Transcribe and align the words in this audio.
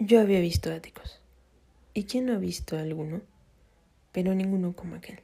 Yo 0.00 0.20
había 0.20 0.40
visto 0.40 0.72
áticos. 0.72 1.20
¿Y 1.92 2.04
quién 2.04 2.26
no 2.26 2.32
ha 2.32 2.38
visto 2.38 2.76
alguno? 2.76 3.22
Pero 4.10 4.34
ninguno 4.34 4.74
como 4.74 4.96
aquel. 4.96 5.20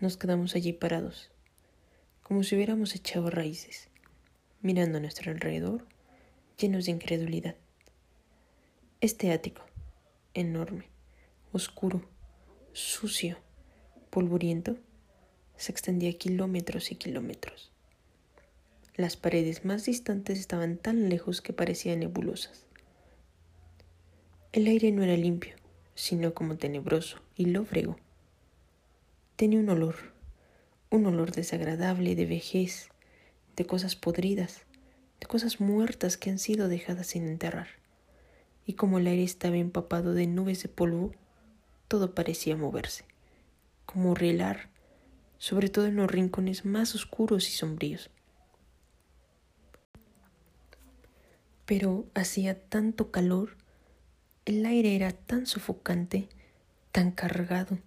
Nos 0.00 0.16
quedamos 0.16 0.54
allí 0.54 0.72
parados, 0.72 1.28
como 2.22 2.44
si 2.44 2.54
hubiéramos 2.54 2.94
echado 2.94 3.30
raíces, 3.30 3.88
mirando 4.60 4.98
a 4.98 5.00
nuestro 5.00 5.32
alrededor, 5.32 5.84
llenos 6.56 6.84
de 6.84 6.92
incredulidad. 6.92 7.56
Este 9.00 9.32
ático, 9.32 9.62
enorme, 10.34 10.84
oscuro, 11.50 12.08
sucio, 12.72 13.38
polvoriento, 14.10 14.78
se 15.56 15.72
extendía 15.72 16.16
kilómetros 16.16 16.92
y 16.92 16.94
kilómetros. 16.94 17.72
Las 18.94 19.16
paredes 19.16 19.64
más 19.64 19.84
distantes 19.84 20.38
estaban 20.38 20.76
tan 20.76 21.08
lejos 21.08 21.40
que 21.40 21.52
parecían 21.52 21.98
nebulosas. 21.98 22.66
El 24.52 24.66
aire 24.66 24.92
no 24.92 25.02
era 25.02 25.16
limpio, 25.16 25.54
sino 25.94 26.34
como 26.34 26.58
tenebroso 26.58 27.22
y 27.36 27.46
lóbrego. 27.46 27.96
Tenía 29.36 29.58
un 29.58 29.70
olor, 29.70 29.94
un 30.90 31.06
olor 31.06 31.32
desagradable 31.32 32.14
de 32.14 32.26
vejez, 32.26 32.90
de 33.56 33.64
cosas 33.64 33.96
podridas, 33.96 34.66
de 35.20 35.26
cosas 35.26 35.58
muertas 35.58 36.18
que 36.18 36.28
han 36.28 36.38
sido 36.38 36.68
dejadas 36.68 37.06
sin 37.06 37.26
enterrar. 37.26 37.68
Y 38.66 38.74
como 38.74 38.98
el 38.98 39.06
aire 39.06 39.22
estaba 39.22 39.56
empapado 39.56 40.12
de 40.12 40.26
nubes 40.26 40.62
de 40.62 40.68
polvo, 40.68 41.12
todo 41.88 42.14
parecía 42.14 42.54
moverse, 42.54 43.06
como 43.86 44.14
rilar, 44.14 44.68
sobre 45.38 45.70
todo 45.70 45.86
en 45.86 45.96
los 45.96 46.10
rincones 46.10 46.66
más 46.66 46.94
oscuros 46.94 47.48
y 47.48 47.52
sombríos. 47.52 48.10
Pero 51.64 52.04
hacía 52.12 52.60
tanto 52.68 53.10
calor 53.10 53.61
el 54.44 54.66
aire 54.66 54.96
era 54.96 55.12
tan 55.12 55.46
sofocante, 55.46 56.28
tan 56.90 57.12
cargado. 57.12 57.78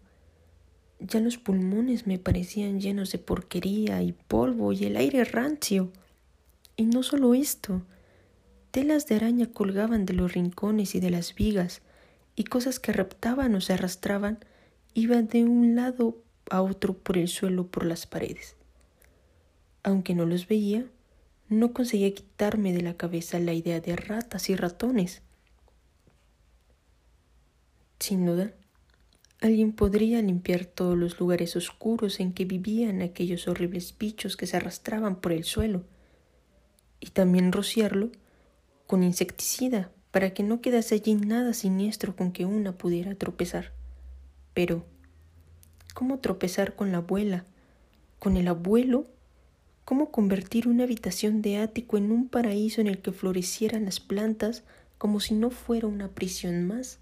Ya 0.99 1.19
los 1.19 1.38
pulmones 1.38 2.07
me 2.07 2.17
parecían 2.17 2.80
llenos 2.80 3.11
de 3.11 3.19
porquería 3.19 4.02
y 4.02 4.13
polvo 4.13 4.71
y 4.71 4.85
el 4.85 4.95
aire 4.95 5.25
rancio. 5.25 5.91
Y 6.77 6.85
no 6.85 7.03
solo 7.03 7.33
esto, 7.33 7.81
telas 8.71 9.05
de 9.07 9.15
araña 9.15 9.52
colgaban 9.52 10.05
de 10.05 10.13
los 10.13 10.33
rincones 10.33 10.95
y 10.95 10.99
de 10.99 11.09
las 11.09 11.35
vigas, 11.35 11.81
y 12.35 12.45
cosas 12.45 12.80
que 12.80 12.91
reptaban 12.91 13.55
o 13.55 13.61
se 13.61 13.73
arrastraban 13.73 14.39
iban 14.93 15.27
de 15.27 15.43
un 15.43 15.75
lado 15.75 16.17
a 16.49 16.61
otro 16.61 16.93
por 16.93 17.17
el 17.17 17.27
suelo 17.27 17.67
por 17.67 17.85
las 17.85 18.08
paredes. 18.08 18.55
Aunque 19.83 20.15
no 20.15 20.25
los 20.25 20.47
veía, 20.47 20.85
no 21.49 21.73
conseguía 21.73 22.13
quitarme 22.13 22.73
de 22.73 22.81
la 22.81 22.95
cabeza 22.95 23.39
la 23.39 23.53
idea 23.53 23.80
de 23.80 23.95
ratas 23.95 24.49
y 24.49 24.55
ratones. 24.55 25.21
Sin 28.06 28.23
duda, 28.23 28.52
alguien 29.42 29.72
podría 29.72 30.22
limpiar 30.22 30.66
todos 30.66 30.95
los 30.95 31.20
lugares 31.20 31.56
oscuros 31.56 32.20
en 32.20 32.34
que 32.34 32.45
vivían 32.45 33.02
aquellos 33.02 33.48
horribles 33.48 33.95
bichos 33.98 34.38
que 34.38 34.45
se 34.45 34.58
arrastraban 34.58 35.16
por 35.16 35.31
el 35.31 35.44
suelo, 35.44 35.81
y 37.00 37.08
también 37.08 37.52
rociarlo 37.52 38.11
con 38.86 39.02
insecticida 39.02 39.89
para 40.11 40.36
que 40.36 40.44
no 40.44 40.61
quedase 40.61 40.94
allí 40.94 41.16
nada 41.16 41.56
siniestro 41.56 42.16
con 42.16 42.31
que 42.31 42.45
una 42.45 42.73
pudiera 42.73 43.16
tropezar. 43.16 43.73
Pero, 44.53 44.86
¿cómo 45.95 46.20
tropezar 46.20 46.76
con 46.76 46.92
la 46.92 47.00
abuela? 47.00 47.44
¿Con 48.20 48.38
el 48.38 48.48
abuelo? 48.50 49.08
¿Cómo 49.83 50.11
convertir 50.11 50.67
una 50.67 50.83
habitación 50.83 51.42
de 51.42 51.58
ático 51.58 51.98
en 51.98 52.11
un 52.11 52.30
paraíso 52.30 52.81
en 52.81 52.86
el 52.86 53.00
que 53.00 53.11
florecieran 53.11 53.86
las 53.86 54.00
plantas 54.00 54.61
como 55.00 55.20
si 55.20 55.33
no 55.33 55.50
fuera 55.50 55.88
una 55.88 56.09
prisión 56.09 56.67
más? 56.67 57.00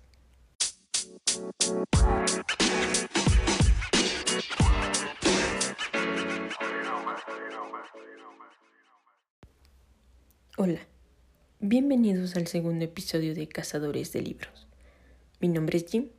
Hola, 10.58 10.82
bienvenidos 11.60 12.36
al 12.36 12.46
segundo 12.46 12.86
episodio 12.86 13.34
de 13.34 13.48
Cazadores 13.48 14.14
de 14.14 14.22
Libros. 14.22 14.68
Mi 15.40 15.48
nombre 15.48 15.78
es 15.78 15.88
Jim 15.88 16.10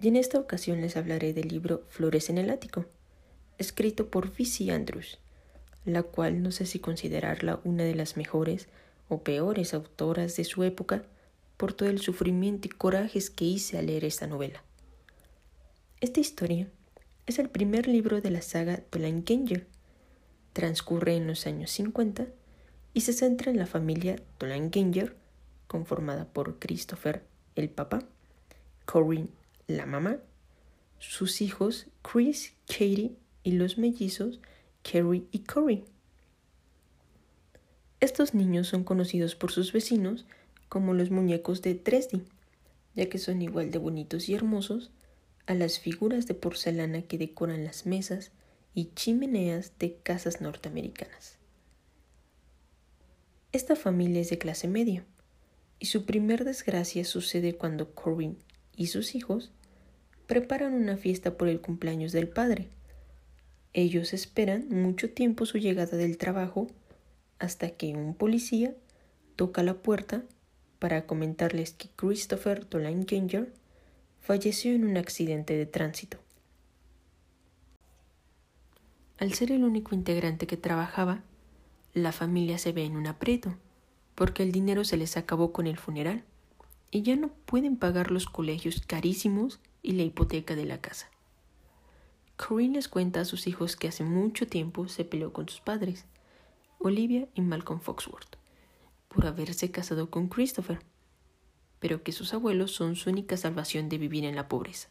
y 0.00 0.06
en 0.06 0.14
esta 0.14 0.38
ocasión 0.38 0.80
les 0.80 0.96
hablaré 0.96 1.32
del 1.32 1.48
libro 1.48 1.84
Flores 1.88 2.30
en 2.30 2.38
el 2.38 2.50
Ático, 2.50 2.84
escrito 3.58 4.08
por 4.08 4.26
V.C. 4.26 4.70
Andrews, 4.70 5.18
la 5.84 6.04
cual 6.04 6.44
no 6.44 6.52
sé 6.52 6.66
si 6.66 6.78
considerarla 6.78 7.60
una 7.64 7.82
de 7.82 7.96
las 7.96 8.16
mejores 8.16 8.68
o 9.08 9.24
peores 9.24 9.74
autoras 9.74 10.36
de 10.36 10.44
su 10.44 10.62
época 10.62 11.04
por 11.56 11.72
todo 11.72 11.88
el 11.88 12.00
sufrimiento 12.00 12.68
y 12.68 12.70
corajes 12.70 13.30
que 13.30 13.44
hice 13.44 13.78
al 13.78 13.86
leer 13.86 14.04
esta 14.04 14.26
novela. 14.26 14.62
Esta 16.00 16.20
historia 16.20 16.68
es 17.26 17.38
el 17.38 17.48
primer 17.48 17.86
libro 17.86 18.20
de 18.20 18.30
la 18.30 18.42
saga 18.42 18.82
Ganger. 18.90 19.66
Transcurre 20.52 21.16
en 21.16 21.26
los 21.26 21.46
años 21.46 21.70
50 21.70 22.26
y 22.92 23.00
se 23.00 23.12
centra 23.12 23.50
en 23.50 23.58
la 23.58 23.66
familia 23.66 24.16
Ganger, 24.38 25.16
conformada 25.66 26.26
por 26.26 26.58
Christopher, 26.58 27.24
el 27.56 27.70
papá, 27.70 28.00
Corinne, 28.84 29.30
la 29.66 29.86
mamá, 29.86 30.18
sus 30.98 31.40
hijos 31.40 31.86
Chris, 32.02 32.54
Katie 32.66 33.16
y 33.42 33.52
los 33.52 33.78
mellizos 33.78 34.40
Kerry 34.82 35.26
y 35.32 35.40
Corey. 35.40 35.84
Estos 38.00 38.34
niños 38.34 38.68
son 38.68 38.84
conocidos 38.84 39.34
por 39.34 39.50
sus 39.50 39.72
vecinos 39.72 40.26
como 40.74 40.92
los 40.92 41.12
muñecos 41.12 41.62
de 41.62 41.80
3D, 41.80 42.24
ya 42.96 43.08
que 43.08 43.18
son 43.18 43.40
igual 43.42 43.70
de 43.70 43.78
bonitos 43.78 44.28
y 44.28 44.34
hermosos 44.34 44.90
a 45.46 45.54
las 45.54 45.78
figuras 45.78 46.26
de 46.26 46.34
porcelana 46.34 47.02
que 47.02 47.16
decoran 47.16 47.62
las 47.62 47.86
mesas 47.86 48.32
y 48.74 48.90
chimeneas 48.96 49.70
de 49.78 49.94
casas 50.02 50.40
norteamericanas. 50.40 51.38
Esta 53.52 53.76
familia 53.76 54.20
es 54.20 54.30
de 54.30 54.38
clase 54.38 54.66
media, 54.66 55.04
y 55.78 55.86
su 55.86 56.06
primer 56.06 56.44
desgracia 56.44 57.04
sucede 57.04 57.54
cuando 57.54 57.94
Corinne 57.94 58.38
y 58.74 58.88
sus 58.88 59.14
hijos 59.14 59.52
preparan 60.26 60.74
una 60.74 60.96
fiesta 60.96 61.36
por 61.36 61.46
el 61.46 61.60
cumpleaños 61.60 62.10
del 62.10 62.26
padre. 62.26 62.66
Ellos 63.74 64.12
esperan 64.12 64.66
mucho 64.70 65.08
tiempo 65.08 65.46
su 65.46 65.58
llegada 65.58 65.96
del 65.96 66.18
trabajo 66.18 66.66
hasta 67.38 67.70
que 67.70 67.94
un 67.94 68.16
policía 68.16 68.74
toca 69.36 69.62
la 69.62 69.74
puerta 69.74 70.24
para 70.84 71.06
comentarles 71.06 71.72
que 71.72 71.88
Christopher 71.96 72.68
Dolan 72.68 73.06
Ginger 73.08 73.50
falleció 74.20 74.74
en 74.74 74.84
un 74.84 74.98
accidente 74.98 75.56
de 75.56 75.64
tránsito. 75.64 76.18
Al 79.16 79.32
ser 79.32 79.50
el 79.50 79.64
único 79.64 79.94
integrante 79.94 80.46
que 80.46 80.58
trabajaba, 80.58 81.22
la 81.94 82.12
familia 82.12 82.58
se 82.58 82.72
ve 82.72 82.84
en 82.84 82.98
un 82.98 83.06
aprieto, 83.06 83.56
porque 84.14 84.42
el 84.42 84.52
dinero 84.52 84.84
se 84.84 84.98
les 84.98 85.16
acabó 85.16 85.54
con 85.54 85.66
el 85.66 85.78
funeral 85.78 86.22
y 86.90 87.00
ya 87.00 87.16
no 87.16 87.28
pueden 87.46 87.78
pagar 87.78 88.10
los 88.10 88.26
colegios 88.26 88.82
carísimos 88.86 89.60
y 89.82 89.92
la 89.92 90.02
hipoteca 90.02 90.54
de 90.54 90.66
la 90.66 90.82
casa. 90.82 91.08
Corinne 92.36 92.74
les 92.74 92.88
cuenta 92.88 93.20
a 93.20 93.24
sus 93.24 93.46
hijos 93.46 93.76
que 93.76 93.88
hace 93.88 94.04
mucho 94.04 94.46
tiempo 94.46 94.86
se 94.88 95.06
peleó 95.06 95.32
con 95.32 95.48
sus 95.48 95.62
padres, 95.62 96.04
Olivia 96.78 97.26
y 97.34 97.40
Malcolm 97.40 97.80
Foxworth, 97.80 98.36
por 99.14 99.26
haberse 99.26 99.70
casado 99.70 100.10
con 100.10 100.28
Christopher, 100.28 100.80
pero 101.78 102.02
que 102.02 102.12
sus 102.12 102.34
abuelos 102.34 102.72
son 102.72 102.96
su 102.96 103.10
única 103.10 103.36
salvación 103.36 103.88
de 103.88 103.98
vivir 103.98 104.24
en 104.24 104.34
la 104.34 104.48
pobreza, 104.48 104.88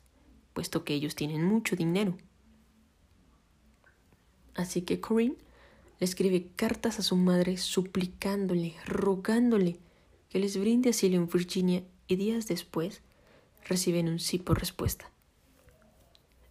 puesto 0.53 0.85
que 0.85 0.93
ellos 0.93 1.15
tienen 1.15 1.43
mucho 1.43 1.75
dinero. 1.75 2.15
Así 4.55 4.83
que 4.83 5.01
Corinne 5.01 5.35
le 5.99 6.05
escribe 6.05 6.47
cartas 6.55 6.99
a 6.99 7.03
su 7.03 7.17
madre 7.17 7.57
suplicándole, 7.57 8.75
rogándole 8.85 9.79
que 10.29 10.39
les 10.39 10.57
brinde 10.57 10.91
asilo 10.91 11.17
en 11.17 11.27
Virginia 11.27 11.83
y 12.07 12.15
días 12.15 12.47
después 12.47 13.01
reciben 13.65 14.07
un 14.07 14.19
sí 14.19 14.37
por 14.39 14.59
respuesta. 14.59 15.11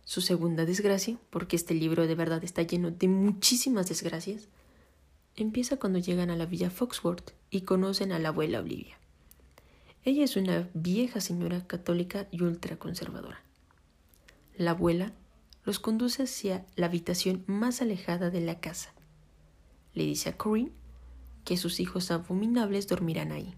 Su 0.05 0.21
segunda 0.21 0.67
desgracia, 0.67 1.19
porque 1.31 1.57
este 1.57 1.75
libro 1.75 2.07
de 2.07 2.15
verdad 2.17 2.45
está 2.45 2.63
lleno 2.63 2.91
de 2.91 3.09
muchísimas 3.09 3.89
desgracias, 3.89 4.49
empieza 5.37 5.79
cuando 5.79 5.99
llegan 5.99 6.31
a 6.31 6.37
la 6.37 6.47
villa 6.47 6.71
Foxworth 6.71 7.33
y 7.51 7.63
conocen 7.63 8.13
a 8.13 8.19
la 8.19 8.29
abuela 8.29 8.61
Olivia. 8.61 8.99
Ella 10.05 10.25
es 10.25 10.37
una 10.37 10.69
vieja 10.75 11.21
señora 11.21 11.67
católica 11.67 12.27
y 12.31 12.43
ultraconservadora. 12.43 13.43
La 14.57 14.73
abuela 14.73 15.13
los 15.65 15.79
conduce 15.79 16.25
hacia 16.25 16.67
la 16.77 16.87
habitación 16.87 17.45
más 17.47 17.81
alejada 17.83 18.31
de 18.31 18.41
la 18.41 18.59
casa. 18.59 18.93
Le 19.95 20.05
dice 20.05 20.31
a 20.31 20.37
Corinne 20.37 20.73
que 21.45 21.57
sus 21.57 21.81
hijos 21.81 22.11
abominables 22.11 22.89
dormirán 22.89 23.33
ahí, 23.33 23.55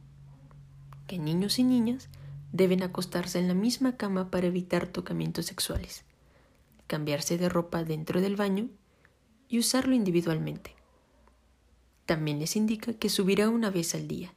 que 1.07 1.19
niños 1.19 1.59
y 1.59 1.65
niñas 1.65 2.09
deben 2.53 2.83
acostarse 2.83 3.39
en 3.39 3.49
la 3.49 3.55
misma 3.55 3.97
cama 3.97 4.31
para 4.31 4.47
evitar 4.47 4.87
tocamientos 4.87 5.47
sexuales, 5.47 6.05
cambiarse 6.87 7.39
de 7.39 7.49
ropa 7.49 7.85
dentro 7.85 8.21
del 8.21 8.37
baño 8.37 8.69
y 9.49 9.59
usarlo 9.59 9.95
individualmente. 9.95 10.75
También 12.07 12.39
les 12.39 12.57
indica 12.57 12.93
que 12.95 13.09
subirá 13.09 13.49
una 13.49 13.71
vez 13.71 13.95
al 13.95 14.09
día, 14.09 14.35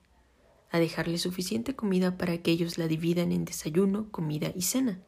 a 0.69 0.79
dejarle 0.79 1.17
suficiente 1.17 1.75
comida 1.75 2.17
para 2.17 2.37
que 2.39 2.51
ellos 2.51 2.77
la 2.77 2.87
dividan 2.87 3.31
en 3.31 3.45
desayuno, 3.45 4.09
comida 4.11 4.51
y 4.55 4.61
cena, 4.61 5.01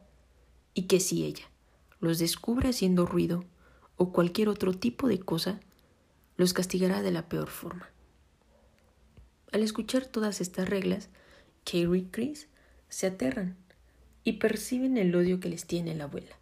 y 0.74 0.82
que 0.82 1.00
si 1.00 1.24
ella 1.24 1.50
los 2.00 2.18
descubre 2.18 2.68
haciendo 2.68 3.06
ruido 3.06 3.44
o 3.96 4.12
cualquier 4.12 4.48
otro 4.48 4.72
tipo 4.72 5.08
de 5.08 5.20
cosa, 5.20 5.60
los 6.36 6.52
castigará 6.52 7.02
de 7.02 7.10
la 7.10 7.28
peor 7.28 7.48
forma. 7.48 7.90
Al 9.52 9.62
escuchar 9.62 10.06
todas 10.06 10.40
estas 10.40 10.68
reglas, 10.68 11.08
Carrie 11.64 11.98
y 11.98 12.04
Chris 12.04 12.48
se 12.88 13.06
aterran 13.06 13.56
y 14.24 14.34
perciben 14.34 14.96
el 14.96 15.14
odio 15.14 15.40
que 15.40 15.48
les 15.48 15.66
tiene 15.66 15.94
la 15.94 16.04
abuela. 16.04 16.36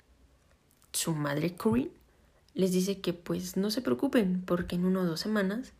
Su 0.92 1.14
madre 1.14 1.54
Corinne 1.54 1.90
les 2.54 2.72
dice 2.72 3.00
que 3.00 3.12
pues 3.12 3.56
no 3.56 3.70
se 3.70 3.82
preocupen 3.82 4.42
porque 4.44 4.76
en 4.76 4.84
una 4.84 5.00
o 5.00 5.04
dos 5.04 5.20
semanas 5.20 5.72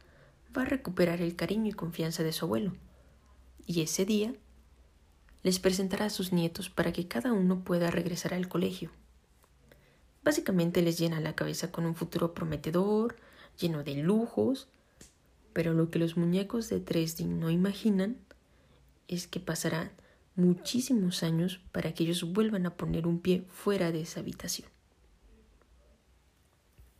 a 0.63 0.67
recuperar 0.67 1.21
el 1.21 1.37
cariño 1.37 1.69
y 1.69 1.73
confianza 1.73 2.23
de 2.23 2.33
su 2.33 2.45
abuelo. 2.45 2.75
Y 3.67 3.83
ese 3.83 4.05
día 4.05 4.35
les 5.43 5.59
presentará 5.59 6.07
a 6.07 6.11
sus 6.11 6.33
nietos 6.33 6.71
para 6.71 6.93
que 6.93 7.09
cada 7.09 7.33
uno 7.33 7.65
pueda 7.65 7.91
regresar 7.91 8.35
al 8.35 8.49
colegio. 8.49 8.91
Básicamente 10.25 10.83
les 10.83 10.99
llena 10.99 11.21
la 11.21 11.35
cabeza 11.35 11.71
con 11.71 11.87
un 11.87 11.95
futuro 11.95 12.35
prometedor, 12.35 13.17
lleno 13.59 13.85
de 13.85 13.95
lujos, 13.95 14.69
pero 15.53 15.75
lo 15.75 15.91
que 15.91 15.99
los 15.99 16.17
muñecos 16.17 16.69
de 16.69 16.85
3D 16.85 17.27
no 17.27 17.51
imaginan 17.51 18.19
es 19.07 19.27
que 19.27 19.41
pasarán 19.41 19.91
muchísimos 20.37 21.23
años 21.23 21.61
para 21.73 21.93
que 21.95 22.05
ellos 22.05 22.33
vuelvan 22.33 22.67
a 22.67 22.77
poner 22.77 23.07
un 23.07 23.21
pie 23.21 23.45
fuera 23.49 23.91
de 23.91 24.03
esa 24.03 24.21
habitación. 24.21 24.69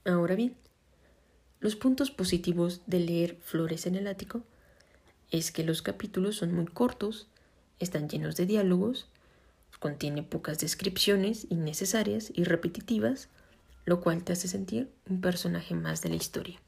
Ahora 0.05 0.35
bien, 0.35 0.57
los 1.61 1.77
puntos 1.77 2.11
positivos 2.11 2.83
de 2.87 3.01
leer 3.01 3.39
Flores 3.43 3.87
en 3.87 3.97
el 3.97 4.07
ático 4.07 4.43
es 5.31 5.51
que 5.51 5.65
los 5.65 5.83
capítulos 5.83 6.37
son 6.37 6.55
muy 6.55 6.67
cortos, 6.67 7.29
están 7.79 8.09
llenos 8.09 8.37
de 8.37 8.47
diálogos, 8.47 9.09
contiene 9.79 10.23
pocas 10.23 10.59
descripciones 10.59 11.47
innecesarias 11.51 12.33
y 12.35 12.45
repetitivas, 12.45 13.29
lo 13.85 14.01
cual 14.01 14.25
te 14.25 14.33
hace 14.33 14.49
sentir 14.49 14.91
un 15.09 15.21
personaje 15.21 15.75
más 15.75 16.03
de 16.03 16.11
la 16.11 16.17
historia. 16.17 16.61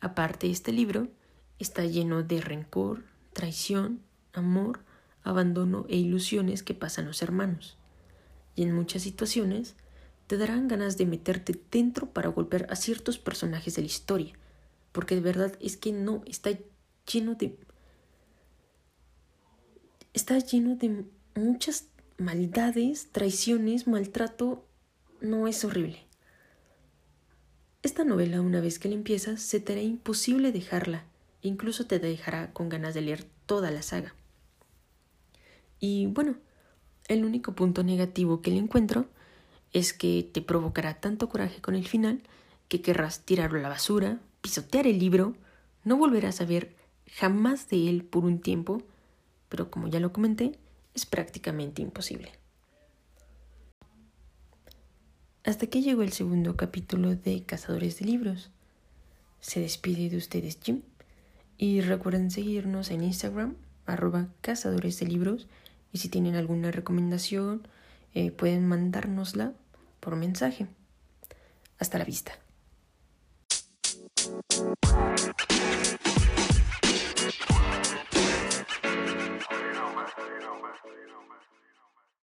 Aparte, 0.00 0.50
este 0.50 0.72
libro 0.72 1.08
está 1.58 1.84
lleno 1.84 2.22
de 2.22 2.40
rencor, 2.40 3.04
traición, 3.32 4.00
amor, 4.32 4.80
abandono 5.22 5.86
e 5.88 5.96
ilusiones 5.96 6.62
que 6.62 6.74
pasan 6.74 7.06
los 7.06 7.22
hermanos. 7.22 7.76
Y 8.54 8.62
en 8.62 8.72
muchas 8.72 9.02
situaciones 9.02 9.74
te 10.26 10.36
darán 10.36 10.68
ganas 10.68 10.96
de 10.96 11.06
meterte 11.06 11.60
dentro 11.70 12.10
para 12.10 12.28
golpear 12.28 12.66
a 12.70 12.76
ciertos 12.76 13.18
personajes 13.18 13.76
de 13.76 13.82
la 13.82 13.86
historia, 13.86 14.34
porque 14.92 15.14
de 15.14 15.20
verdad 15.20 15.56
es 15.60 15.76
que 15.76 15.92
no, 15.92 16.22
está 16.26 16.50
lleno 17.10 17.34
de... 17.34 17.58
Está 20.12 20.38
lleno 20.38 20.76
de 20.76 21.04
muchas 21.34 21.88
maldades, 22.16 23.12
traiciones, 23.12 23.86
maltrato, 23.86 24.64
no 25.20 25.46
es 25.46 25.64
horrible. 25.64 26.06
Esta 27.82 28.04
novela, 28.04 28.40
una 28.40 28.60
vez 28.60 28.78
que 28.78 28.88
la 28.88 28.94
empiezas, 28.94 29.42
se 29.42 29.60
te 29.60 29.74
hará 29.74 29.82
imposible 29.82 30.50
dejarla, 30.50 31.04
e 31.42 31.48
incluso 31.48 31.86
te 31.86 31.98
dejará 31.98 32.52
con 32.52 32.68
ganas 32.68 32.94
de 32.94 33.02
leer 33.02 33.26
toda 33.44 33.70
la 33.70 33.82
saga. 33.82 34.14
Y 35.78 36.06
bueno, 36.06 36.36
el 37.06 37.24
único 37.24 37.54
punto 37.54 37.84
negativo 37.84 38.40
que 38.40 38.50
le 38.50 38.56
encuentro 38.56 39.08
es 39.76 39.92
que 39.92 40.22
te 40.22 40.40
provocará 40.40 41.00
tanto 41.00 41.28
coraje 41.28 41.60
con 41.60 41.74
el 41.74 41.86
final 41.86 42.22
que 42.66 42.80
querrás 42.80 43.26
tirarlo 43.26 43.58
a 43.58 43.62
la 43.62 43.68
basura, 43.68 44.20
pisotear 44.40 44.86
el 44.86 44.98
libro, 44.98 45.34
no 45.84 45.98
volverás 45.98 46.40
a 46.40 46.46
ver 46.46 46.74
jamás 47.12 47.68
de 47.68 47.90
él 47.90 48.02
por 48.02 48.24
un 48.24 48.40
tiempo, 48.40 48.82
pero 49.50 49.70
como 49.70 49.88
ya 49.88 50.00
lo 50.00 50.14
comenté, 50.14 50.58
es 50.94 51.04
prácticamente 51.04 51.82
imposible. 51.82 52.32
Hasta 55.44 55.66
que 55.66 55.82
llegó 55.82 56.00
el 56.00 56.12
segundo 56.14 56.56
capítulo 56.56 57.14
de 57.14 57.42
Cazadores 57.44 57.98
de 57.98 58.06
Libros. 58.06 58.50
Se 59.40 59.60
despide 59.60 60.08
de 60.08 60.16
ustedes 60.16 60.58
Jim 60.62 60.80
y 61.58 61.82
recuerden 61.82 62.30
seguirnos 62.30 62.90
en 62.90 63.04
Instagram 63.04 63.56
arroba 63.84 64.28
Cazadores 64.40 64.98
de 65.00 65.06
Libros 65.06 65.48
y 65.92 65.98
si 65.98 66.08
tienen 66.08 66.34
alguna 66.34 66.70
recomendación 66.70 67.68
eh, 68.14 68.30
pueden 68.30 68.66
mandárnosla 68.66 69.52
por 70.06 70.14
mensaje. 70.14 70.68
Hasta 71.80 71.98
la 71.98 72.04
vista. 72.04 72.38